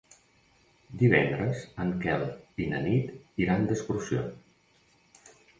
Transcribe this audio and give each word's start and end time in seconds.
Divendres 1.01 1.59
en 1.83 1.93
Quel 2.05 2.25
i 2.65 2.69
na 2.73 2.81
Nit 2.89 3.45
iran 3.47 3.69
d'excursió. 3.69 4.29